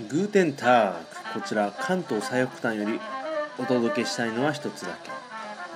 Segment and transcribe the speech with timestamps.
[0.00, 2.98] グーテンタークこちら関東最北端より
[3.58, 5.10] お届けしたいのは一つだけ。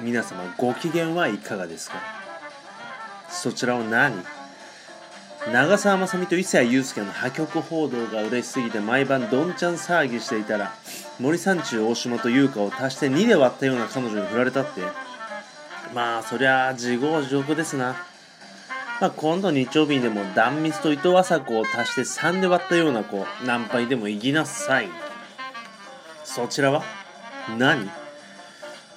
[0.03, 1.99] 皆様ご機嫌はいかがですか？
[3.31, 4.25] そちらを何？
[5.53, 10.75] 長澤まさみと伊勢谷友介の破局報道が嬉しすぎて毎晩どんちゃん騒ぎしていたら
[11.21, 14.81] 森三中大島と優香を足して2で割ったような彼女に振られたって。
[15.95, 17.95] まあそりゃ自業自得ですな。
[19.01, 24.89] まあ、今度日曜日にでも断蜜と伊藤麻子を足して3で割ったような子ナンパにでも行きなさい。
[26.25, 26.83] そちらは？
[27.57, 27.89] 何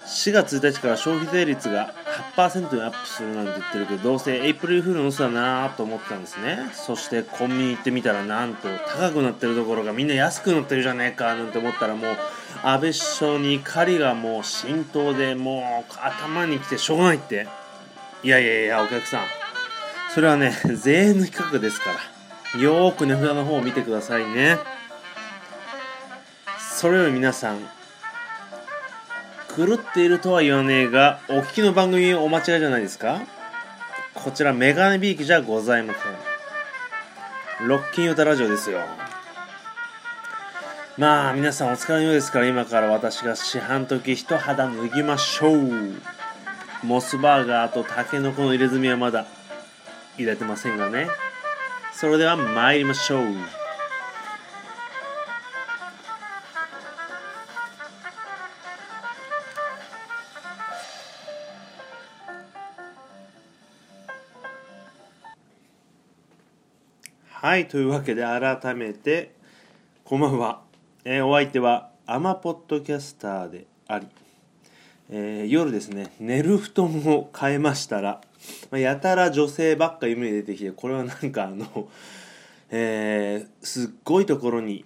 [0.06, 1.94] ？4月1日から消費税率が
[2.36, 6.72] 8%にアップするなんて言ってるけどどうせエイプリルフールの嘘だなと思ったんですね。
[6.74, 12.18] そしてコンビニ行ってみたらなんと高くなってるところがみんな安くなってるじゃねえかなんて思ったらもう
[12.64, 17.48] 安倍首相に怒りがもう浸透でもう頭にきてしょうがないって。
[18.24, 19.22] いやいやいやお客さん。
[20.14, 21.92] それはね 税抜き価格ですか
[22.54, 22.60] ら。
[22.60, 24.58] よーく値札の方を見てくださいね。
[26.60, 27.60] それより皆さん
[29.56, 33.22] 狂っているとは言わねえがお聞きの番組お間違いじゃないですか？
[34.14, 37.68] こちらメガネビーキじゃございません。
[37.68, 38.82] ロッキンヨタラジオですよ。
[40.98, 45.94] まあ皆さんお疲れのようですから今から私が市販時一肌脱ぎましょう。
[46.84, 49.26] モスバーガーとタケノコの入れ墨はまだ
[50.18, 51.08] 入れてませんがね。
[51.94, 53.62] それでは参りましょう。
[67.42, 69.34] はいというわけで改めて
[70.04, 70.62] こんばんは、
[71.04, 74.08] えー、お相手はアマポッドキャスターであり、
[75.10, 78.22] えー、夜ですね寝る布団を変えましたら
[78.70, 81.90] まあ、やたら女性ばっか夢に出てきてこれはなんかあの、
[82.72, 84.86] えー、すっごいところに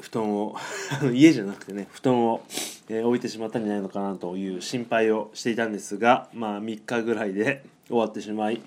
[0.00, 0.56] 布団を
[1.12, 2.42] 家じゃなくてね布団を、
[2.88, 8.60] えー、置いてしまったんじゃないのかなという心配をしていたんですがまあ3日ぐらいで 終わってしまい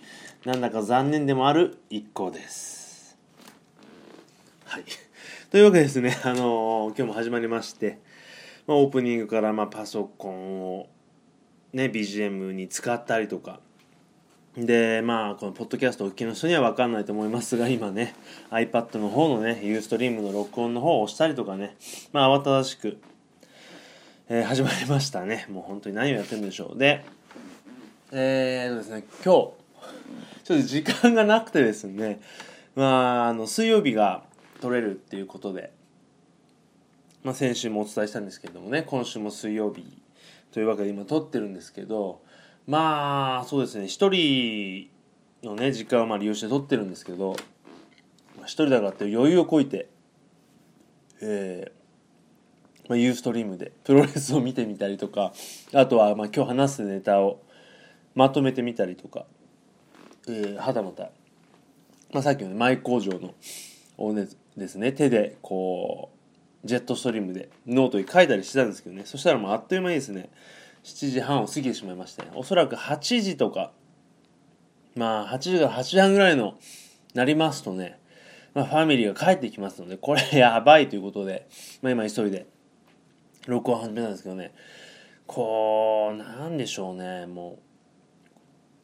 [0.46, 3.18] なんだか残念でもある一行です。
[4.66, 4.84] はい
[5.52, 7.98] というわけですね、あのー、今日も始まりまして、
[8.68, 10.88] まあ、オープニングからまあパソコンを、
[11.74, 13.60] ね、BGM に使ったりとか
[14.58, 18.16] でまあこのポッドキャストお聞きの人には分かんないと思いますが 今ね
[18.50, 21.76] iPad の方のねユーストリームの録音の方を押したりとかね
[22.14, 22.98] まあ慌ただしく、
[24.28, 25.46] えー、始まりましたね。
[25.50, 26.78] もう本当に何をやってるんでしょう。
[26.78, 27.06] で
[28.12, 32.20] えーとですね今日ちょっと時間がなくてですね
[32.76, 34.24] まああの水曜日が
[34.62, 35.72] 取れるっていうことで
[37.24, 39.86] まあ先週もお伝えしたんですけれどもね今週も水曜日
[40.52, 42.22] というわけで今撮ってるんですけど
[42.70, 43.88] まあそうですね。
[43.88, 44.92] 一人
[45.42, 47.36] のね時間をまあ利用して撮ってるんですけど
[48.44, 49.90] 一人だからって余裕をこいて
[51.20, 51.80] えー
[52.88, 55.34] まあ、ユーストリームでプロレスを見てみたりとか
[55.74, 57.42] あとはまあ今日話すネタを
[58.14, 59.26] まとめてみたりとか、
[60.28, 61.10] えー、はたまた、
[62.14, 63.34] まあ、さっきの、ね、マイ工場の
[63.98, 64.92] をねですね。
[64.92, 66.12] 手でこ
[66.64, 69.04] うジェットストリームでノートに書いたりしてたんですけどね。
[69.06, 70.30] そしたらもうあっという間にですね
[70.84, 73.72] 7時半を過ぎてしまいまして、おそらく8時とか、
[74.96, 76.56] まあ8時から8時半ぐらいの
[77.14, 78.00] なりますとね、
[78.54, 81.48] まあ、ファミリーが帰ってきますので、これやばいということで、
[81.82, 82.48] まあ、今急いで。
[83.48, 84.54] 録音始めたんですけどね、
[85.26, 87.60] こう、なんでしょうね、もう、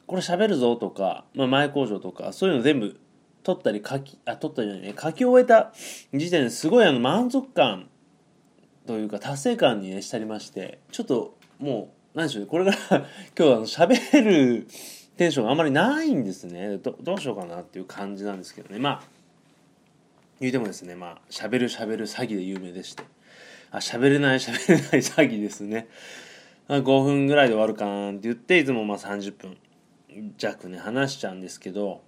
[0.06, 2.98] これ喋るぞとか、まあ、前口上とか、そういうの全部
[3.42, 5.72] 撮ったり書き、あ、撮ったりじゃないね、書き終えた
[6.14, 7.88] 時点ですごいあの満足感
[8.86, 12.48] というか達成感にね、したりまして、ちょっともう何でしょうね。
[12.48, 13.06] これから
[13.38, 14.66] 今日あの喋る
[15.16, 16.78] テンションがあんまりないんですね。
[16.78, 18.78] どどうしようかなっていう感じなんですけどね。
[18.78, 19.02] まあ
[20.40, 20.94] 言うてもですね。
[20.94, 23.02] まあ喋る喋る詐欺で有名でして。
[23.70, 25.88] あ喋れない 喋れない詐欺ですね。
[26.68, 29.56] 5分ぐらいで終わるかなって言っていつもまあ30分
[30.36, 32.02] 弱ね話しちゃうんですけど。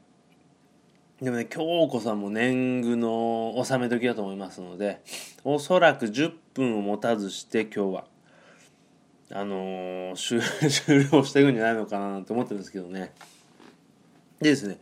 [1.21, 5.03] でもね京子さんも年貢の納め時だと思いますので
[5.43, 8.05] おそらく10分を持たずして今日は
[9.31, 13.13] あの、 終了していくんじゃないのかなと思ってるんですけどね。
[14.41, 14.79] でですね、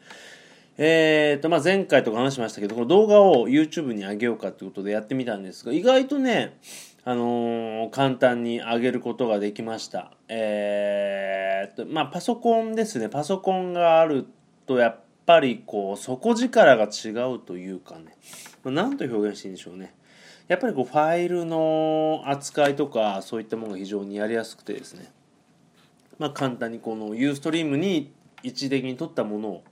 [0.78, 6.58] えーと、まあ、前回とか話しましたけど、この動画を YouTube に上げようかということでやってみたんですが、意外とね、
[7.04, 10.12] あのー、簡単に上げることができました。
[10.28, 13.08] えーと、まあ、パソコンですね。
[13.08, 14.26] パソコンがある
[14.66, 18.16] と、やっぱりこう、底力が違うというかね、
[18.62, 19.94] まあ、なんと表現していいんでしょうね。
[20.48, 25.10] やっぱりこうファイルの扱いとかそういったものが非常にやりやすくてですね。
[26.18, 28.12] まあ簡単にこの Ustream に
[28.42, 29.64] 一時的に取ったものを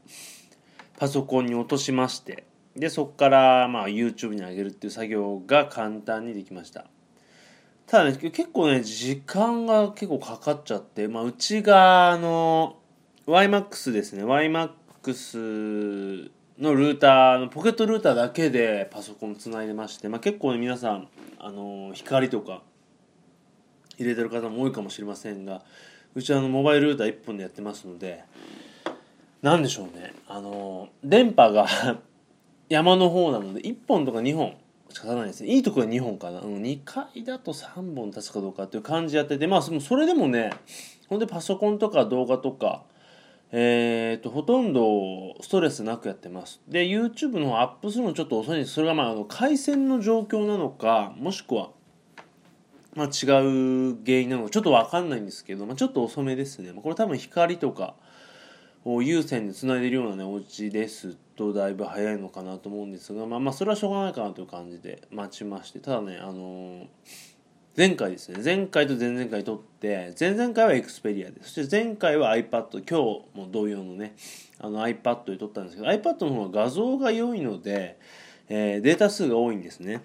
[0.98, 2.44] パソコンに落としまして
[2.76, 6.86] でそこからまあ YouTube に上げるっていう作業が簡単にできました。
[7.86, 12.76] ただね結構ね時間が結構かかっちゃって、まあ、うちがあの
[13.26, 14.24] YMAX ですね。
[14.24, 21.08] YMAX のルーターのポケットルーターだけでパソコンつないでまして、まあ、結構ね皆さん
[21.38, 22.62] あの光とか
[23.98, 25.62] 入れてる方も多いかもしれませんが
[26.14, 28.22] うちはあのモバイルルーター1本でやってますので
[29.42, 30.14] 何でしょうね。
[30.26, 31.66] あの電波が
[32.70, 34.56] 山の方なので1本とか2本
[34.88, 35.50] しか立たないですね。
[35.50, 40.52] いいところは2本かな、うん、2階だと3本立つかどうかっていう感じやっててまあそれでもね
[41.08, 42.84] ほんでパソコンとか動画とか
[43.56, 46.60] えーと、ほとんどストレスなくやってます。
[46.66, 48.72] で YouTube の方アップするのちょっと遅いんです。
[48.72, 51.70] それがまああの回線の状況なのかもしくは、
[52.96, 56.72] まあ、違う原因なのかちょっと分かんないんですけど、まあ、ちょっと遅めですね。
[56.72, 57.94] これ多分光とか
[58.84, 65.78] を有線でつないでるようなねお家ですとだいぶ早いのかなと思うんですがまあまあそれはしょうがないかなという感じで待ちまして。
[65.78, 67.33] ただねあのー
[67.76, 68.40] 前回ですね。
[68.42, 72.94] 前回と前々回撮って前々回はエクスペリアでそして前回は iPad 今日
[73.36, 74.14] も同様のね
[74.60, 77.98] あの iPad で撮ったんですけど iPad の方が画像が良いので、
[78.48, 80.02] えー、データ数が多いんですね。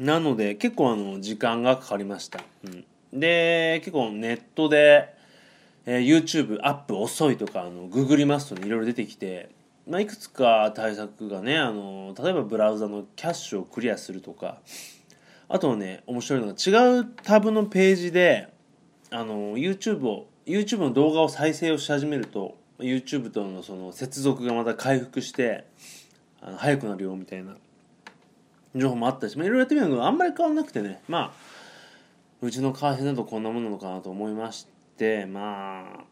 [0.00, 5.14] なので結構あの時間がかかりました、うん、で結構ネットで、
[5.86, 9.50] えー、YouTube アップ遅いとかあのググりますとねいろいろ出てきて
[9.88, 14.58] まあ、いくつか対策がねあの例えばブラウザのキャッシュをクリアするとか
[15.48, 18.48] あとね面白いのが違うタブのページで
[19.10, 25.64] あの YouTube を YouTube の動画を再生をし始めると YouTube とのその接続がまた回復して
[26.40, 27.56] あの速くなるよみたいな
[28.74, 31.32] 情報もあったし、まあ、いろいろやってみるのあんまり変わんなくてねまあ
[32.40, 36.04] うちの会社だとこんなものなのかなと思いましてまあ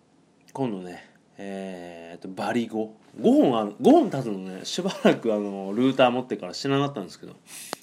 [0.53, 1.06] 今度ね
[1.39, 3.75] えー、とバリ5 5本ある。
[3.81, 7.35] 5本経つのねしばらくあのルーター持ってから知らなかったんですけど、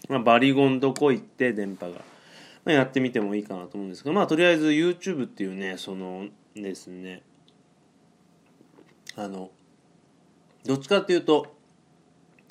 [0.09, 2.01] まあ、バリゴンどこ行って電波が、
[2.65, 7.23] まあ、やってみてもいいかなと思うんですがまあとりあえず YouTube っていうねそのですね。
[9.15, 9.51] あの
[10.65, 11.55] どっちかっていうと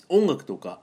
[0.08, 0.80] 音楽とか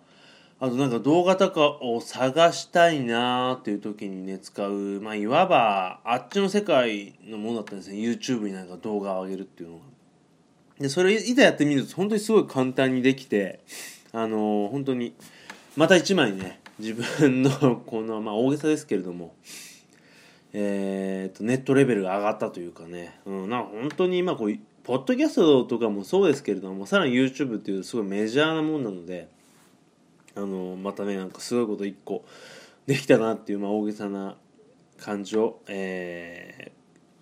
[0.60, 7.98] あとなんか動画とかを探したいなーっていう時にね使うまあいわばあっちの世界のものだったんですね。
[7.98, 9.99] YouTube になんか動画を上げるっていうのが。
[10.80, 13.60] でそれいざやってみると本当にすごい簡単にできて
[14.12, 15.14] あのー、本当に
[15.76, 17.52] また一枚ね自分の
[17.86, 19.36] このまあ大げさですけれども
[20.52, 29.28] えーと、ネットレベルが上がったというかね、うん、なんか本当に今こうポッドキャストとかもそうですけれどもさらに YouTube っていうすごいメジャーなもんなので
[30.36, 32.26] あのまたねなんかすごいこと一個
[32.88, 34.38] できたなっていう、まあ、大げさな
[34.98, 36.72] 感じを、え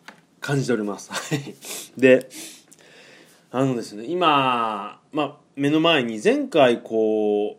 [0.07, 1.11] ー、感じております。
[1.97, 2.29] で
[3.51, 7.57] あのですね今、まあ、目の前に前回こ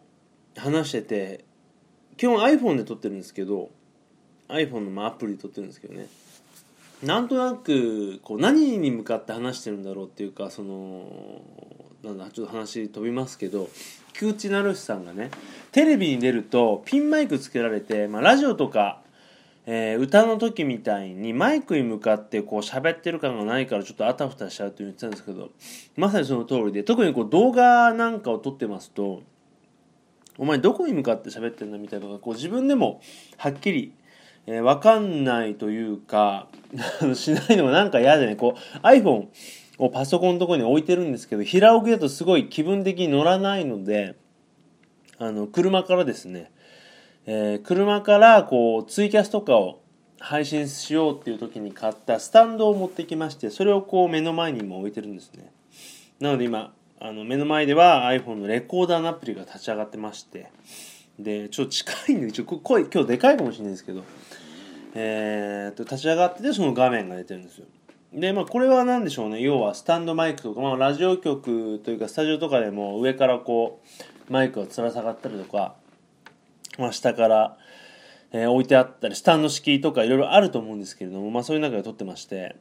[0.56, 1.44] う話してて
[2.17, 3.70] 基本 iPhone で撮ってるんですけど
[4.49, 6.06] iPhone のアプリで撮ってるんですけどね。
[7.02, 11.40] なんとなくこう何に向かって話してるんだろうっていうかその
[12.02, 13.69] なんだちょっと話飛びますけど
[14.12, 15.31] 菊池成さんがね
[15.70, 19.00] テレビに出るとピンマイクつけられて、まあ、ラジオとか
[19.70, 25.50] えー、歌の時みたいにマイクに向かってこう喋ってる感がないからちょっとあたふたしちゃうと言ってたんですけど
[25.94, 29.20] まさにその通りで特にこう動画なんかを撮ってますと
[30.39, 33.03] お前どこに向かって喋ってんだみたいなのがこう自分でも
[33.37, 33.93] はっきり、
[34.46, 36.48] えー、分かんないというか
[37.15, 39.27] しないのがなんか嫌でねこう iPhone
[39.77, 44.15] をパソコンのとこに置いてるんですけど平置きだとすごい気分的に乗らないので
[45.19, 46.51] あの車からですね
[47.31, 49.82] えー、車からこうツイキャスとかを
[50.19, 55.53] 配信しようっていう時に買ったスタンドを持ってきましてそれをこう目の前にも置いてるんですね。
[56.20, 60.51] なので今あの目の前では iPhone のレコーダーのアプリが立ち上がってまして
[61.19, 64.05] でちょっと近いんでちょっと声今日でかいかもしれないですけど
[64.94, 67.67] えー、と立ち上がっててその画面が出てるんですよ。
[68.15, 69.43] でまあこれは何でしょうね。
[69.43, 73.82] 要はスタンドマイクとか、まあ、ラジオ局というかスタジオとかでも上からこ
[74.29, 75.75] うマイクがつら下がったりとか
[76.79, 77.58] まあ、下から、
[78.32, 82.56] えー、置いてあったりスタンド式とかいろいろあると思うんですけれども、まあ、そういう中で撮ってまして。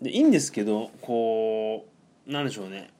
[0.00, 1.86] でいいんですけどこ
[2.26, 2.90] うなんでしょうね。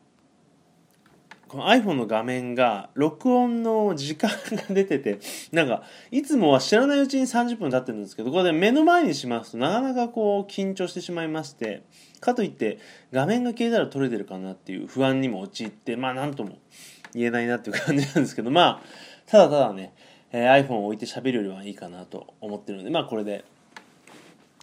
[1.49, 5.19] この iPhone の画面が録音の時間が出てて
[5.51, 11.83] なんかいつもは知らないうちに30分経ってるんですけどこれで目の前にしますとなかなかこう緊張してしまいまして
[12.21, 12.79] かといって
[13.13, 16.57] 画面が消えたら撮れてるかなっていう不安にも陥ってまあなんとも
[17.15, 18.83] 言えないなっていう感じなんですけどまあ
[19.27, 19.93] ただただね
[20.33, 23.45] えー、iPhone を置いて喋るよりはいいかなと思ってるのでまあこれで、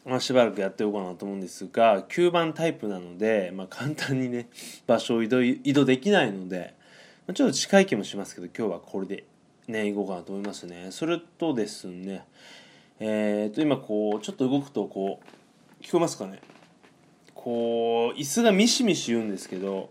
[0.06, 4.48] まあ、しばらくやっておこうかなと思うんですが9番タイプなので、まあ、簡単にね
[4.86, 6.76] 場所を移動移動できないので
[7.34, 9.26] ちょっと近い気もしますけど今日はこれで
[9.68, 10.88] ねいこうかなと思いますね。
[10.92, 12.26] それとですね
[13.00, 16.40] えー、と今こうちょっと動くとこう聞こえますかね？
[17.36, 19.90] こう椅子がミシミシ言うんですけど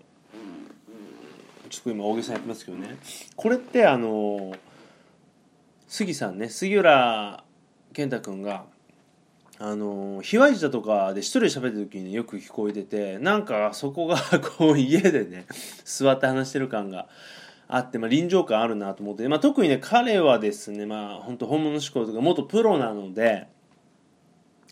[1.69, 2.97] ちょっと今大げさにやってますけどね。
[3.37, 4.55] これってあの
[5.87, 7.45] 杉さんね杉浦
[7.93, 8.65] 健太君が
[9.59, 14.17] あの卑猥だとかで一人で喋ってる時に、ね、よく聞こえててなんかそこが
[14.59, 15.47] こう家でね
[15.85, 17.09] 座って話してる感が
[17.69, 23.49] あって、まあ、臨場感あるなと思って、まあ、特にね彼はですねまあ本当本物志向とか元プロなので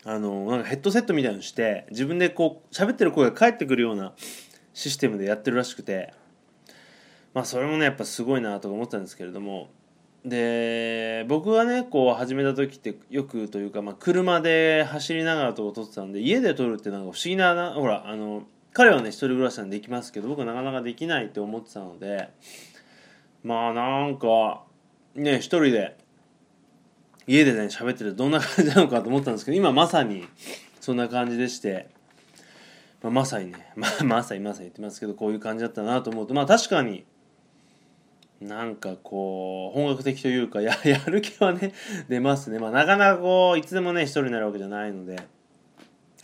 [0.03, 4.13] あのなんかヘッドセットみたいのして自分でこう喋ってる声が返ってくるような
[4.73, 6.13] システムでやってるらしくて
[7.33, 9.69] まあそれもねやっぱすごいなとか思ったんですけれども
[10.25, 22.29] で僕がねこう始めた時ってよくというか、まあ、車で走りながらと撮ってたんで家で撮るってなんか不思議なほらあの彼はね一人暮らしなんでできますけど僕はなかなかできないって思ってたので
[23.43, 24.63] まあなんか
[25.13, 25.95] ね一人で
[27.27, 30.27] 家でね喋っててどんな感じなのかと思ったんですけど今まさに
[30.81, 31.87] そんな感じでして、
[33.03, 37.05] まあ、まさにね、まあ、まさにまさに言ってますけどこういう感じだったなと思うとまあ確かに
[38.41, 41.73] なんかこう本格的というか ややる気はね
[42.09, 42.59] 出ますね。
[42.59, 45.17] まあなかなかこういつでもね一人になるわけじゃないので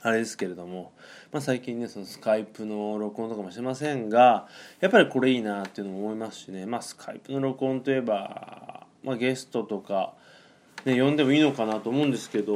[0.01, 0.91] あれですけれども
[1.32, 4.48] まあ、最近ねそのスカイプの録音とかもしてませんが
[4.82, 6.65] やっぱりこれいいなっていうのも思いますしね。
[6.65, 10.13] まあスカイプの録音といえば、まあ、ゲストとか、
[10.84, 12.56] ね、呼んでもいいのかなと思うんですけど、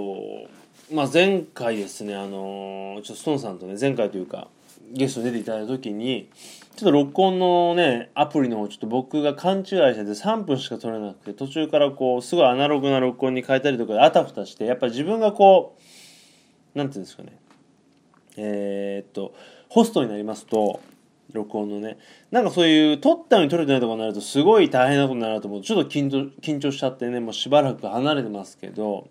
[0.91, 4.49] まあ、前回ですねあのちょっとストーンさんとね前回というか
[4.95, 6.29] ゲスト出ていただいた時に
[6.75, 15.77] ちょっと録音のねアプリの方ちょっと僕が勘違いしてて3分しか撮れなくて途中からこうすごいアナログな録音に変えたりとかであたふたしてやっぱり自分がこ
[16.75, 17.37] うなんていうんですかね。
[18.37, 19.33] えー、っと
[19.69, 20.81] ホストになりますと
[21.31, 21.97] 録音のね。
[22.31, 25.61] なんかそういう撮ったのに撮れてないとかになるとすごい大変なことになると思う。
[25.61, 29.09] ちょっと緊張緊張しちゃってねもうしばらく離れてますけど。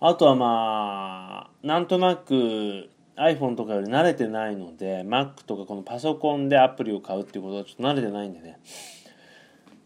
[0.00, 8.58] あとはまあなんとなく iPhone とかより慣れてないので Mac とかこのパソコンでアプリを買うっていうことはちょっと慣れてないんでね。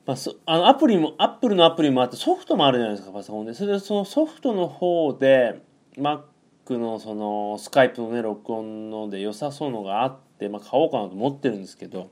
[0.07, 3.53] まあ、そあのアプリも Apple のアプリもあってソフトもあるじゃないですかパソコンで。
[3.53, 5.61] それでそのソフトの方で
[5.97, 6.23] Mac
[6.71, 12.11] のそのスカイプのね録音ので良さそうのがあって、まあ、買おうかなと思ってるんですけど。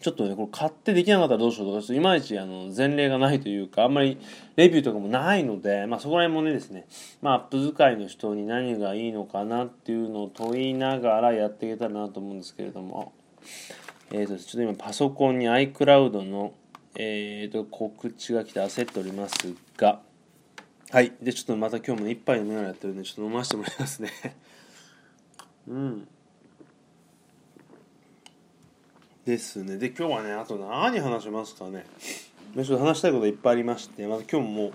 [0.00, 4.18] ちょっとねこれ買ってできなかったらどうしようとかちょっといまいちあの前例がないというかあんまり
[4.56, 6.86] レビューとかもないので、まあ、そこら辺もねですね、
[7.20, 13.12] まあ、アップ使いの人に何がいいのかなっていうのを問いながらやっていけたらなと思うんですけれども、
[14.10, 16.54] えーと、ちょっと今パソコンに iCloud の、
[16.94, 19.34] えーと告知が来て焦っております
[19.76, 20.00] が。
[20.90, 21.12] はい。
[21.22, 24.10] でちょっとまた今日も一杯飲みながらやってるんでちょっと飲ませてもらいますね。
[25.68, 26.08] うん。
[29.24, 29.76] ですね。
[29.76, 31.84] で今日はねあと何話しますかね。
[32.54, 34.72] ちょっと話したいこといっぱいありましてまた今日も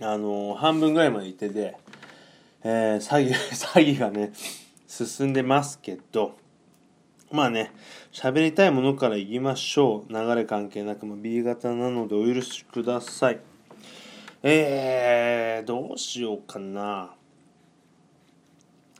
[0.00, 1.76] あのー、半分ぐらいまで行ってて、
[2.64, 4.32] えー、詐欺 詐欺がね
[4.86, 6.36] 進んでますけど
[7.30, 7.70] まあね
[8.12, 10.12] 喋りたいものからいきましょう。
[10.12, 13.40] 流れ関係なく、まあ、B 型なのでお許しください。
[14.42, 17.14] えー、どうしようかな。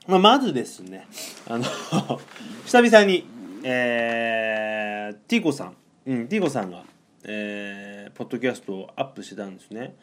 [0.06, 1.06] まあ、まずですね、
[1.48, 1.64] あの
[2.66, 3.24] 久々に、
[3.62, 5.76] えー、ティーコさん、
[6.06, 6.84] うん、ティーコさんが、
[7.24, 9.96] えー、ポッドキャストをアップしてたんですね。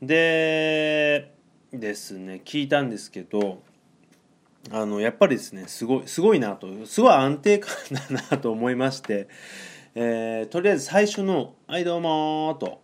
[0.00, 1.32] で、
[1.72, 3.62] ですね、聞いたんですけど、
[4.70, 9.28] あの、やっぱりですね、すごい、すごいなと、すごい安定感だなと思いまして、
[9.94, 12.82] えー、とりあえず最初の「はいどうも」と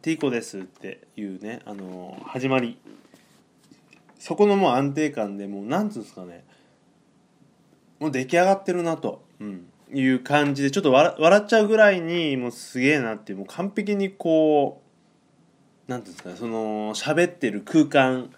[0.00, 2.78] ティーコですっていうね、あの、始まり。
[4.18, 6.42] そこのもう安定感でもうなんつうんですかね
[8.00, 14.82] もう出来上がってるなと、うん、いう感じでちょっと笑っちゃうぐらいにもうすげえなってもう完璧にこ
[15.88, 18.30] うなんていうんですかねその喋ってる空間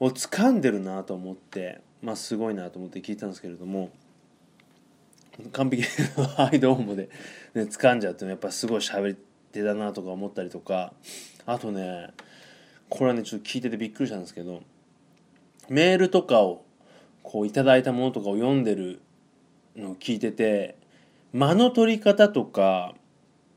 [0.00, 3.90] を掴んでるなと思ってまあすごいなと思って聞いたんですけれども
[5.52, 5.84] 完璧
[6.16, 7.08] な「はいどうもで」
[7.54, 9.16] ね、掴んじゃってやっぱすごい喋り
[9.52, 10.92] 手だなとか思ったりとか
[11.46, 12.08] あとね
[12.88, 14.62] これはねちょっと聞いててびっくりしたんですけど
[15.68, 16.64] メールとかを
[17.22, 19.00] こういただいたものとかを読んでる
[19.78, 20.76] のを聞いてて
[21.32, 22.94] 間の取り方とか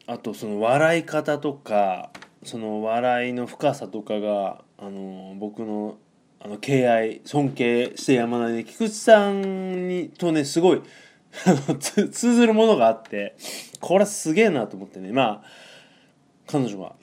[0.07, 2.11] あとその笑い方とか
[2.43, 5.97] その笑いの深さとかがあの僕の
[6.43, 10.81] あの敬愛尊敬してやまないね菊池さんにとねすごい
[11.79, 13.35] 通ずるものがあって
[13.79, 15.11] これはすげえなと思ってね。
[15.11, 15.43] まあ
[16.47, 17.00] 彼女は。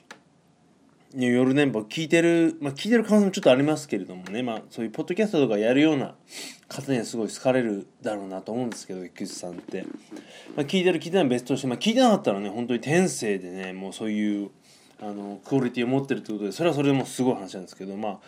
[1.15, 6.13] 夜年報聞いてる、まあ、聞いてる可能性もちょっとありますけれどもね、まあ、そういうポッドキャストとかやるような
[6.67, 9.87] 方にはすごい好かれるだろうなと思うんですけど菊池さんって、
[10.55, 14.51] まあ、聞いてる聞いてないの別として、まあ、聞いてなかったらね本当に天性でねもうそういう
[15.01, 18.19] あのクオリティを持ってるということでそれはそれでもすごい話なんですけどまあ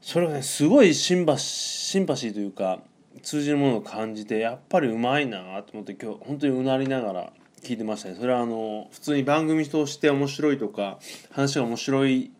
[0.00, 2.80] それがねすごいシンパシンパシーというか
[3.22, 7.32] 通じるものを感じてやっぱりうまいなと思って今日本当にうなりながら
[7.64, 8.16] 聞いてましたね。
[8.20, 10.98] それはあの普通に番組として面白いとか
[11.30, 12.30] 話が面白い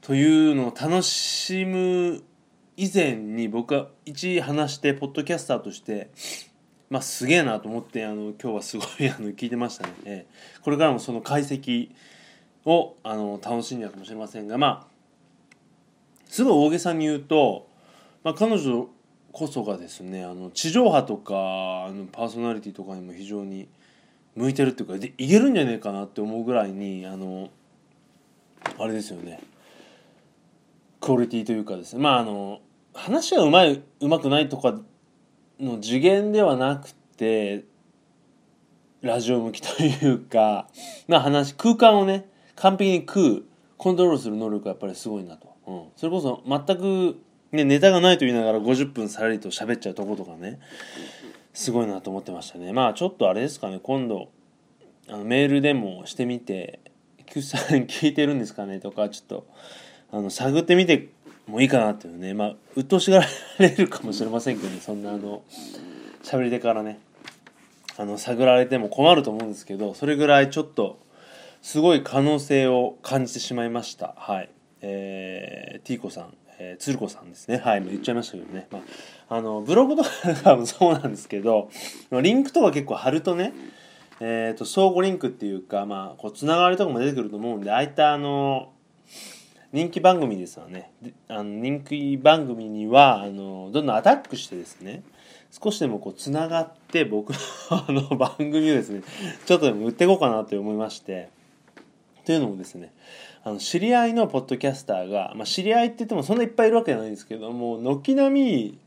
[0.00, 2.22] というのを楽しむ
[2.76, 6.10] 以前に僕は一話してポッドキャスターとして
[6.88, 10.26] まあすげえなと思ってあの今日はすごいあの聞いてましたね、え。
[10.62, 11.90] これからもその解析
[12.64, 14.92] をあの楽しんでるかもしれませんがまあ
[16.28, 17.68] すごい大げさに言うと、
[18.24, 18.88] まあ、彼女
[19.32, 23.68] こそがですねあの地上波とかあのパーソナリティとかにも非常に
[24.36, 27.50] 向いてるっていうかでいけるんじゃねえかなって思うぐらいにあの
[28.78, 29.40] あれですよね。
[31.00, 32.02] クオリティというかですね。
[32.02, 32.60] まああの
[32.94, 34.78] 話がうまいうまくないとか
[35.60, 37.64] の次元ではなくて
[39.00, 40.68] ラジオ向きというか
[41.08, 43.42] まあ話空間をね完璧に食う
[43.76, 47.16] コントロールする能力がやっぱりすごいなと、うん、それこそ全く、
[47.50, 50.60] ね、ネタがないと言いながら50分さらりと喋っちゃうとことかね。
[51.52, 52.72] すごいなと思ってましたね。
[52.72, 53.80] まあちょっとあれですかね。
[53.82, 54.30] 今度
[55.08, 56.80] あのメールでもしてみて
[57.26, 59.46] 「Q さん聞いてるんですかね?」とかちょっと
[60.10, 61.08] あの探ってみて
[61.46, 62.34] もいいかなっていうね。
[62.34, 63.26] まあ鬱陶しがら
[63.58, 64.80] れるかもしれませんけどね。
[64.80, 65.42] そんなあの
[66.22, 66.98] 喋り手からね。
[67.98, 70.98] あの探られても困ると思うんですけどそれぐらいちょっと
[71.60, 74.14] すごい可能性を感じてしまいました。
[74.16, 74.48] はい。
[74.80, 76.34] えー、ティーコさん。
[76.64, 77.58] えー、鶴子さんですね。
[77.58, 78.68] はい、もう言っちゃいましたけどね。
[78.70, 78.78] ま
[79.28, 80.04] あ、あの、ブログと
[80.44, 81.68] かもそうなんですけど、
[82.12, 83.52] リンクとか結構貼るとね、
[84.20, 88.70] えっ、ー、と、相互リンクっていうか、まあ、こう、つながりとかも出てくると思うんで、ああいったあの、
[89.72, 90.92] 人気番組ですよね。
[91.28, 95.02] あの人気番組には、あの、どんどんアタックしてですね、
[95.50, 97.38] 少しでもこう、つながって、僕の
[97.70, 99.02] あの番組をですね、
[99.46, 101.30] ちょっとでも売っていこうかなと思いまして、
[102.24, 102.92] というのもですね、
[103.44, 108.78] あの知り合いのポッドキャスターが、まあ、知り合いって言ってもそんないっぱいいるわけじゃないんですけども軒並み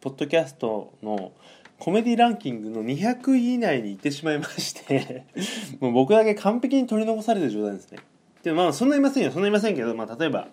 [0.00, 1.32] ポッドキャストの
[1.78, 5.24] コメディランキングの200位以内に行ってしまいまして
[5.78, 7.98] もう僕だけ完璧に取り残されてる状態ですね。
[8.42, 10.48] でまあそんないませんよそんないませんけど、まあ、例えば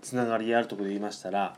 [0.00, 1.56] つながりあるとこで言いましたら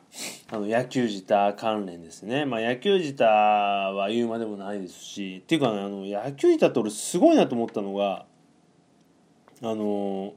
[0.50, 8.26] あの野球自体関連ですね、まあ、野球自体は言うまでもないですしっていうかねあの野球自体って俺すごいなと思ったのが
[9.62, 10.34] あの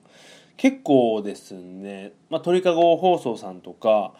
[0.57, 4.13] 結構ですね、まあ、鳥かご放送さんとか、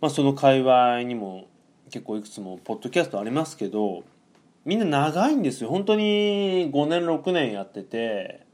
[0.00, 1.46] まあ、その界隈にも
[1.90, 4.04] 結構いくつもポッドキャストありますけど
[4.64, 5.70] みんな長いんですよ。
[5.70, 8.46] 本当に5年6年やってて。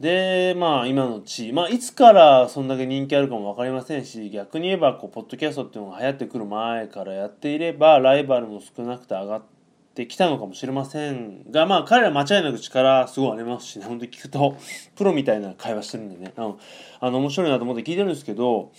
[0.00, 9.57] でまあ今の地位まあいつからそんだけ人気あるかも分かりませんし逆に言えばこうポッドキャストっていうのが流行ってくる前からやっていればライバルも少なくて上がって
[9.98, 14.56] てきたのかもしれませんが、まあ彼ら間違いなく力すごいありますしね、本当に聞くと
[14.94, 16.58] プロみたいな会話してるんでね、あの、
[17.00, 18.70] あの面白いなと思って聞いてるんですけど、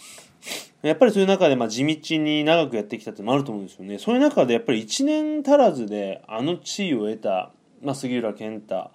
[0.82, 4.00] やっぱりそういう中でまあ地道に長くやってきたってのもあると思うんですよね。
[4.00, 7.52] そういう中でやっぱり1年足らずであの地位を得た、
[7.82, 8.90] まあ、杉浦健太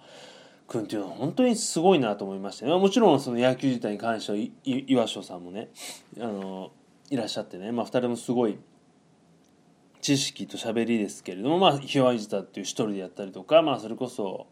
[0.67, 2.75] 君っていうのは本当にすごいなと思いましたね。
[2.75, 5.69] もちろんその野球自体に関しては岩翔さんもね、
[6.19, 6.71] あの、
[7.11, 8.57] いらっしゃってね、まあ2人もすごい
[10.05, 14.45] 知識と喋りですけれどもまあひわいじたっていう一人でやったりとかまあそれこそ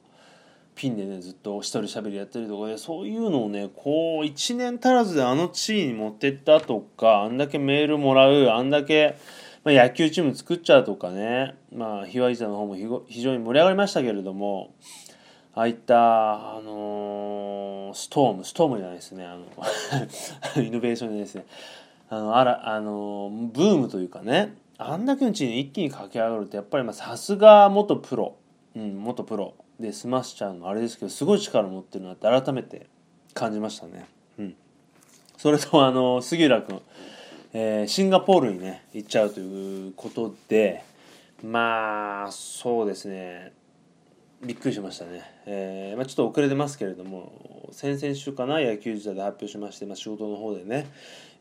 [0.73, 9.15] ピンでねずっと一人喋りやったりとかでそういうのをねこう1年足らずであの地位に持ってったとかあんだけメールもらうあんだけ、
[9.63, 12.75] まあ、野球チーム作っちゃうとかねまあひわいじたの方も
[13.07, 14.73] 非常に盛り上がりましたけれども
[15.53, 19.45] ああいったあのー、ストームストームじゃないですねあの
[20.63, 21.45] イノベーションじゃないですね。
[22.09, 28.35] あのあらあの、ブームというかねあんだけのチーム一気に駆け上がるってやっぱりさすが元プロ、
[28.75, 29.55] うん、元プロ。
[29.79, 32.87] でスマスちゃんのあれですけどすごい力持ってるなって改めて
[33.33, 34.05] 感じましたね。
[34.37, 34.55] うん、
[35.37, 36.81] それとあの杉浦君、
[37.53, 40.83] えー、シンガポールにね行っちゃうということで
[41.43, 43.51] まあそうですね。
[44.45, 50.91] びっくりしましたね、えーまあ、ちょっと遅れてますけれども先々週かな野球時代で発表しまして、まあ、仕事の方でね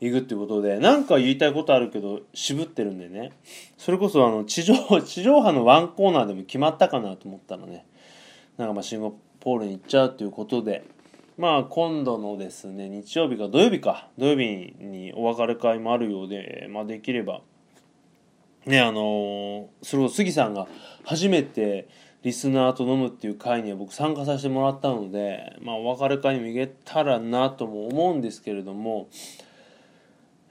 [0.01, 3.31] 行くっていうことでなんか言いたいことあるけど渋ってるんでね。
[3.79, 7.87] それこそあの地上 地上波のワンコーナーでも決まったかなと思ったらね。
[8.57, 10.85] なんかまあシンガポールに行っちゃうということで。
[11.39, 17.41] まあ今度のですね日曜日か土曜日か土曜日にお別れ会もあるようで、まあ、できれば
[18.67, 20.67] ねあのそれを杉さんが
[21.05, 21.89] 初めて
[22.23, 29.09] リスナーと飲むっていう会には僕参加させてもらったので、まあ、お別れ会にも行けたらなとも思うんですけれども、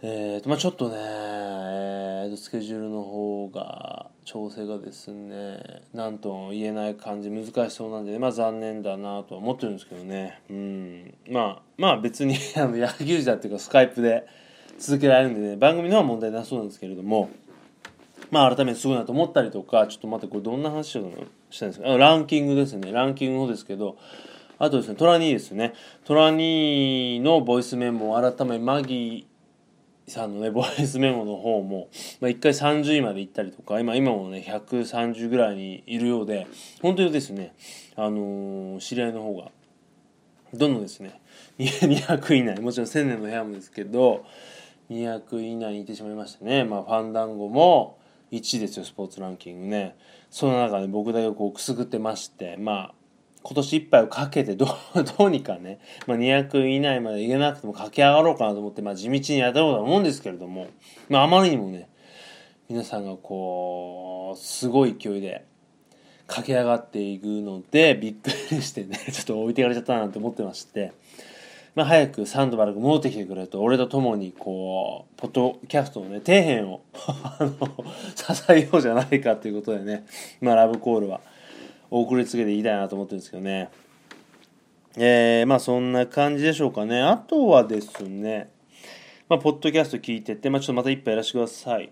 [0.02, 10.42] えーとまあ、ちょっとね、えー、とスケジュールの方が調整がですねなんとも言えない感じ難しそうなんで、ね、まあ残念だなとは思ってるんですけどね。
[10.50, 11.14] うん。
[11.30, 14.26] まあまあ別に あの野球時だっていうかスカイプで
[14.78, 17.30] 続けられるんでね番組のは問題なそうなんですけれども
[18.30, 20.98] まあ改めてすごいなと思ったりとかちょっと待ってこれどんな話し
[21.52, 21.98] したんですか？
[21.98, 22.92] ランキングですね。
[22.92, 23.98] ランキングのですけど
[24.58, 25.74] あとですねトラニーですね。
[26.06, 29.32] トラニーのボイスメモを改めマギー
[30.12, 36.48] さんのね ボイスメモの方も、まあ、1回30位まで行ったりとか今今もね130ぐらいにいるようで
[36.82, 37.54] 本当にですね
[37.96, 39.52] あのー、知り合いの方が
[40.54, 41.22] どんどんですね
[41.60, 44.26] 200以内もちろん1000年の部屋もですけど
[44.90, 47.98] 200以内にいてしまいましたねまあファンダンゴも
[48.32, 49.96] 1位ですよスポーツランキングね。
[50.32, 52.94] その中で僕だけこうくすぐってましてまあ
[53.44, 54.68] 今年いっぱいをかけて ど
[55.20, 60.68] うにかね、まあ、200以内までいけなくても駆け上がろうかなと思って、まあ、地道にやったろうと思うんですけれども、
[61.10, 61.90] まあ、あまりにもね
[62.70, 65.44] 皆さんがこうすごい勢いで
[66.28, 70.94] 駆け上がっていくのでびっくりしてね ちょっと置いていかれちゃったなと思ってまして。
[71.74, 76.82] まあ、早くサンドバルク戻ってきてくれと俺と共にこうポッドキャストのね底辺を
[78.16, 80.06] 支えようじゃないかということでね、
[80.42, 81.22] まあ、ラブコールは
[81.90, 83.70] 送りつけていいたいなと思ってるんですけどね。
[84.98, 87.02] えー、まあそんな感じでしょうかね。
[87.02, 88.50] あとはですね
[89.30, 91.90] まあポッドキャスト聞いてて、まあ、ちょっとまた一杯やらせてください。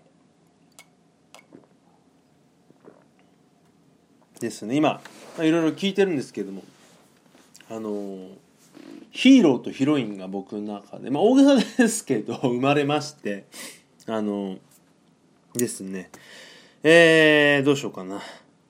[4.42, 4.76] ですね。
[4.76, 5.00] 今
[5.38, 6.64] いろいろ聞いてるんですけども
[7.70, 8.49] あのー
[9.12, 13.46] ヒーローとヒロインが僕の中で、まあ、大げさですけど 生まれまして
[14.06, 14.58] あの
[15.54, 16.10] ですね。
[16.84, 18.22] えー、どうしようかな。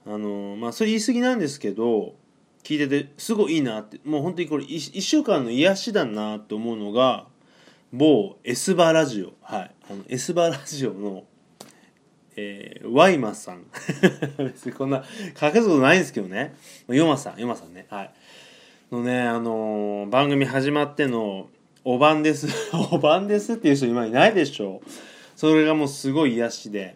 [0.05, 2.15] あのまあそれ言い過ぎなんですけど
[2.63, 7.27] 聞いててすごいいいなってもう本当にこれ 1, 1週間の癒しだなって思うのが
[7.91, 9.33] 某エスバラジオ。
[9.41, 9.71] はい。
[9.89, 11.25] あのエスバラジオの
[12.41, 13.65] えー、ワイマさん。
[14.37, 15.03] 別にこんな
[15.39, 16.55] 書けずことないんですけどね。
[16.87, 17.85] ヨマさんヨマさんね。
[17.89, 18.11] はい。
[18.91, 21.47] のねあのー、番組始まっての
[21.85, 22.47] 「おばんです」
[22.91, 24.81] 「おばんです」っていう人今いないでしょ。
[25.35, 26.95] それがもうすごい癒しで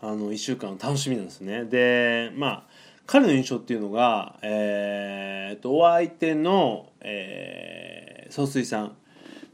[0.00, 1.64] あの1週間楽しみなんですね。
[1.64, 2.62] でまあ
[3.06, 8.96] 彼の印象っていうのがえー、とお相手の、えー、総帥さん。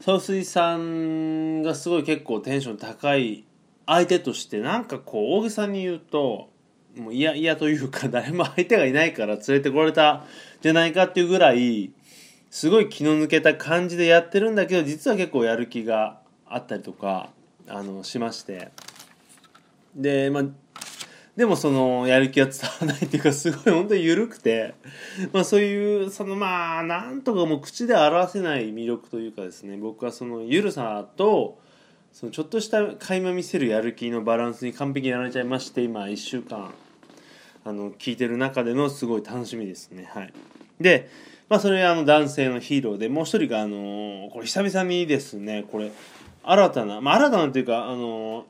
[0.01, 3.45] 総帥さんがすごい結構テンション高い
[3.87, 6.49] 相手としてなんかこう大げさに言うと
[6.95, 10.25] もう嫌々というか誰も相手がいないから連れてこられた
[10.61, 11.91] じゃないかっていうぐらい
[12.49, 17.29] すごい気の抜けた感じでやってるんだけど実は結構やる気があったりとか
[17.67, 18.71] あのしまして。
[19.95, 20.43] でまあ
[21.35, 24.73] でもそのやる気は伝わらないっていうかすごい本当に緩くて、
[25.31, 31.59] まあ、そういうそのまあなんとかもう口で表せない魅力というかですね僕はその緩さと
[32.11, 36.73] そのちょっとした垣間見せるやる気のバランスに完璧にやられちゃいまして今1週間。
[37.67, 40.09] あの聞いてる中でのすごい楽しみですね。
[40.13, 40.33] はい。
[40.79, 41.09] で
[41.49, 45.65] まあそれあの男性のヒーローでもう一人があのこれ久々にですね。
[45.69, 45.91] これ
[46.43, 48.45] 新たなまあ新たなというかあの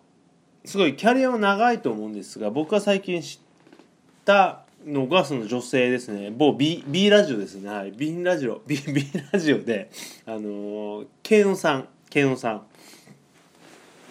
[0.65, 6.29] すごいキャリアは長いと思うんですが僕が最近知ったのがその女性ですね。
[6.29, 7.69] 某 B, B ラジオですね。
[7.69, 7.91] はい。
[7.91, 9.89] B ラジオ B, B ラジオで
[10.27, 12.61] あの慶音さん慶音さ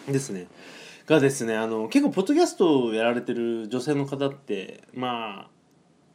[0.08, 0.48] んですね。
[1.06, 5.48] がですねあの結構ポッドキャストをやられてる女性の方ってま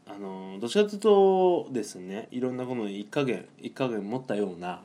[0.07, 4.81] ああのどちらかというとですねいろんなこの一加減一加減持ったような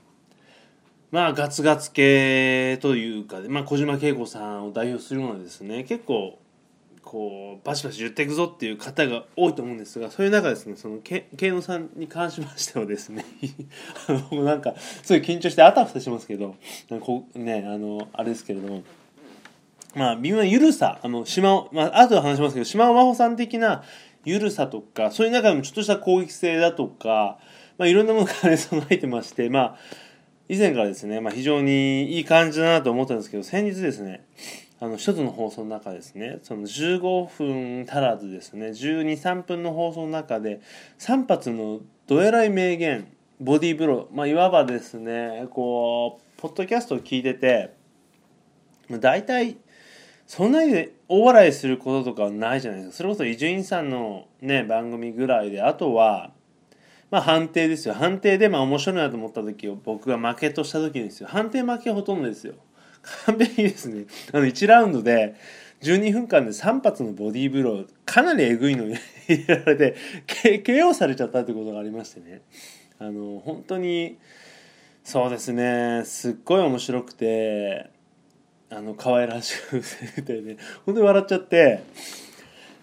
[1.11, 6.39] まあガツガツ系というか、まあ、小島慶子さんを代表するようなですね結構
[7.03, 13.25] こうバシバシ言っていくぞっていう方が多いと思うんですがそういう中ですねその慶野さんに関しましてはですね
[14.09, 16.55] あのなんかすごい緊張してあたふたしますけど
[17.01, 18.85] こうねあのあれですけれども。
[19.97, 23.83] まあ微妙な緩さあの島尾まあ後で話しますけど島尾真帆さん的な
[24.25, 27.39] 緩さとかそういう中でもちょっとした攻撃性だとか、
[27.79, 29.77] まあ、いろんなものが兼ね備えてましてまあ
[30.49, 34.27] 以前からですね、まあ、非常にいい感じだなと思ったんですけど先日ですね
[34.79, 40.61] あの一つの放送の中ですねその15分足らずですね123分の放送の中で
[40.99, 43.09] 3発のどえらい名言
[43.41, 47.75] ボディーブロー、まあ、いわばですねこうポッドキャストを聞いてて
[48.91, 49.57] 大体
[50.27, 52.97] そんなに大笑いすることとかはないじゃないですか。
[52.97, 55.63] それこそ伊集院さんのね番組ぐらいで。
[55.63, 56.33] あとは
[57.11, 57.95] まあ判定ですよ。
[57.95, 61.29] 判定でまあ面白いなと思った時を僕が負けとした時ですよ。
[61.29, 62.55] 判定負けほとんどですよ。
[63.27, 64.07] 完璧ですね。
[64.33, 65.37] あの1ラウンドで
[65.83, 68.97] 12分間で3発のボディーブローかなりえぐいのに
[69.29, 72.43] 入れられて KO されちゃったってことがありましてね。
[72.99, 74.17] あの本当に
[75.05, 76.03] そうですね。
[76.05, 77.91] すっごい面白くて
[78.71, 79.81] あの可愛らしく
[80.23, 80.57] てね。
[80.85, 81.83] 本当に笑っちゃって。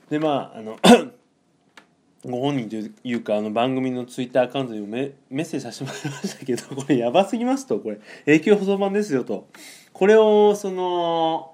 [0.10, 0.80] でまああの
[2.26, 8.00] ご本人というかあの番組のツイッターアカウントにもメッセージさせてもらいましたけど これやばすぎますとこれ。
[8.26, 9.48] 永久保存版ですよと。
[9.92, 11.54] これをその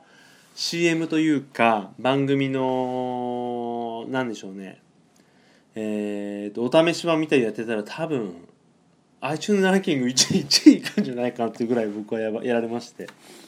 [0.55, 4.81] CM というか番組の何でしょうね。
[5.75, 8.35] えーと、お試し版みたいにやってたら多分
[9.21, 13.07] iTunes ランキング1位 ,1 位いくんじゃないかなっていうぐらい僕はやばやられまして。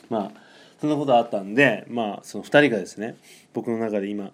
[0.10, 0.51] まあ
[0.82, 3.15] そんなことあったんでまあその2人がですね
[3.54, 4.32] 僕の中で今、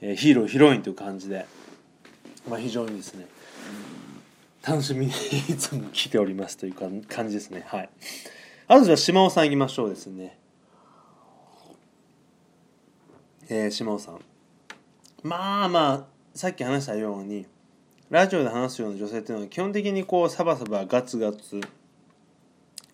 [0.00, 1.46] えー、ヒーローヒロインという感じで
[2.48, 3.26] まあ、非常にですね
[4.66, 5.12] 楽しみに
[5.48, 7.64] いつも来ておりますというか感じですね。
[7.68, 7.88] はい。
[8.66, 10.36] あとじゃあ島尾さんいきましょうですね。
[13.48, 14.18] えー、島尾さん。
[15.22, 17.46] まあまあさっき話したように
[18.10, 21.60] ラジオで話すような女性っていうのは基本的にこうサバサバガツガツ、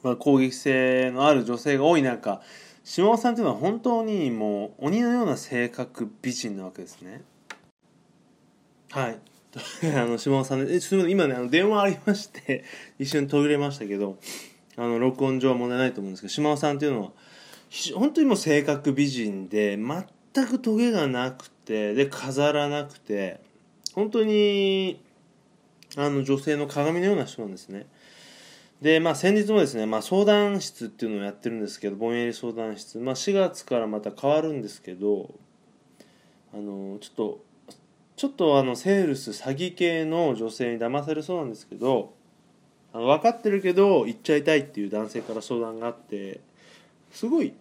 [0.02, 2.42] まあ、攻撃性のある女性が多い中
[2.84, 7.22] 島尾さんっていうのは本当にもう鬼のような性格美人なわけですね。
[8.90, 9.18] はい。
[9.94, 12.64] あの島尾さんで、え、すみません、今ね、あの電話ありまして、
[12.98, 14.18] 一瞬途切れましたけど、
[14.76, 17.12] あの、録音上は問題ないと思うんですけど、島尾さんっていうのは、
[17.94, 19.78] 本当にもう性格美人で、
[20.34, 23.40] 全くトゲがなくて、で、飾らなくて、
[23.94, 25.00] 本当に、
[25.96, 27.86] あの、女性の鏡のような人なんですね。
[28.82, 35.32] で、まあ、先日もですね、まあ、相談室っていうのをやってるんですけど、ぼんやり相談室、まあ、4月からまた変わるんですけど、
[36.52, 37.40] あの、ちょっと、
[38.16, 42.12] ちょっとあのセールス詐欺系の女性に騙されそうなんですけど
[42.92, 46.40] あの分かってるけど行っちゃいたいっていう男性から相談があって
[47.10, 47.52] すごい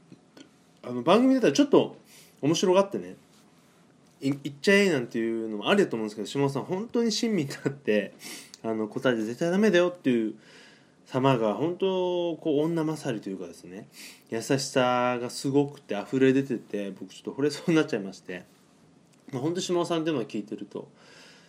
[0.84, 1.98] あの番組だったらちょっと
[2.42, 3.16] 面白がってね
[4.20, 8.14] 行っちゃえなんていうのもありだと思うんですけど下本さん本当に親身になって
[8.64, 10.36] あの答えて絶対ダメだよっていう
[11.12, 13.90] 様が本当こう女勝りというかですね
[14.30, 18.46] 優しさがすごくて溢れ出てて僕ちょっと惚れそうになっちゃいまして。
[19.32, 20.90] まあ、本当島尾さんっていうのは聞いてると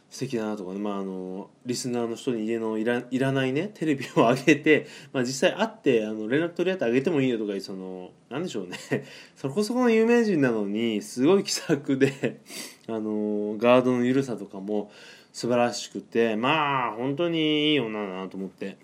[0.08, 8.78] 素敵だなとかね、まあ、あのリスナーの人に家のいらいらないねテレビを上げて、まあ、実際会ってあの連絡取り合ってあげてもいいよとかそのなんでしょうね
[9.36, 12.40] そこそこの有名人なのにすごい気さくで
[12.88, 14.92] あのガードの緩さとかも
[15.32, 18.76] 素晴らしくてまあ本当にいい女だなと思って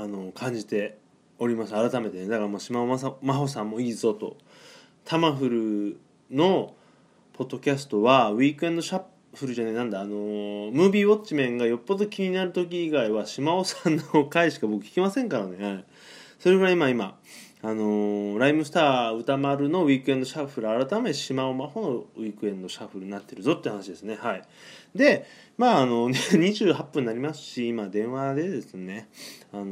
[0.00, 0.98] あの感じて
[1.38, 1.72] おります。
[1.72, 2.28] 改めてね。
[2.28, 4.36] だからもう島尾真帆さんもいいぞと。
[5.04, 6.74] タマフルの
[7.32, 9.02] ポッドキャストはウィークエンドシャッ
[9.34, 15.84] フルじゃねえなんだあの、ムービーウォッチメンがよっぽど気になる時以外は島尾さんの回しか僕聞きませんからね。
[16.38, 17.18] それぐらい今今
[17.60, 24.16] あのー、ライムスター歌丸のウィークエンドシャッフル改め島尾真帆のウィークエンドシャッフルになってるぞって話ですね。
[24.16, 24.42] はい。
[24.94, 29.08] でまああの 28分になりますし今電話でですね
[29.52, 29.68] あのー、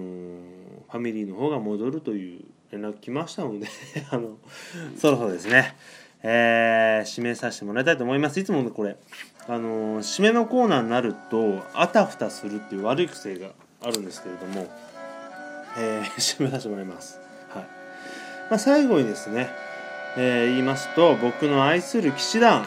[0.90, 3.68] ファミリーの方が戻るという連絡来ましたので
[4.10, 4.38] あの
[4.96, 5.76] そろそろですね。
[6.22, 8.40] えー、締めさせてもらいたいと思います。
[8.40, 8.96] いつもこれ。
[9.48, 14.66] あのー、締めのコーナーになるとあたふたするっていう悪い癖があるんですけれども、
[15.78, 17.20] えー、 締めさせてもらいます、
[18.50, 19.50] まあ、最後にですね、
[20.16, 22.64] えー、言いますと僕の愛する騎士団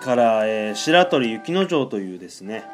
[0.00, 2.64] から、えー、白鳥雪之丞というですね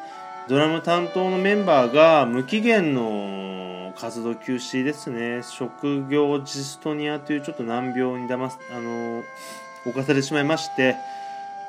[0.48, 9.22] ドラム担当のメンバーが無期限の活動休止ですね職業ジストニアというちょっと難病に騙すあのー
[9.84, 10.96] 犯されてしまいまして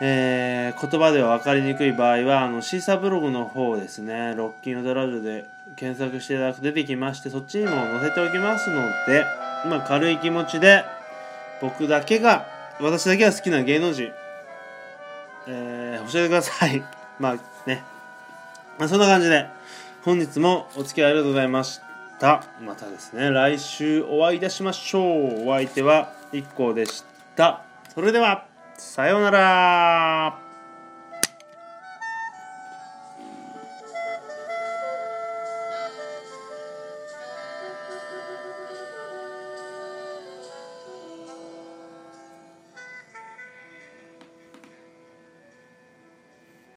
[0.00, 4.34] えー言葉では分かりにくい場合はあのシーサーブログの方ですね。
[4.36, 9.24] ロッキングドラジオで検索していただくと出てきましてそっちにも載せておきますので、
[9.66, 10.84] まあ、軽い気持ちで
[11.60, 12.46] 僕だけが
[12.80, 14.12] 私だけが好きな芸能人、
[15.48, 16.82] えー教えてください。
[17.18, 17.34] まあ
[17.66, 17.82] ね、
[18.78, 19.46] まあ、そんな感じで
[20.04, 21.80] 本日もお付き合いありがとうございまし
[22.20, 22.44] た。
[22.64, 25.48] またですね来週お会いいたしましょう。
[25.48, 27.04] お相手は一個でし
[27.36, 27.62] た。
[27.94, 30.49] それではさようなら。